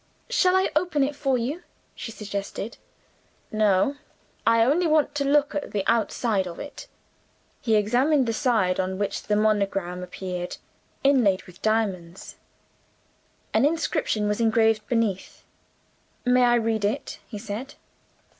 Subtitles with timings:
[0.31, 1.61] "Shall I open it for you?"
[1.93, 2.77] she suggested.
[3.51, 3.97] "No:
[4.47, 6.87] I only want to look at the outside of it."
[7.61, 10.57] He examined the side on which the monogram appeared,
[11.03, 12.37] inlaid with diamonds.
[13.53, 15.43] An inscription was engraved beneath.
[16.25, 17.75] "May I read it?" he said.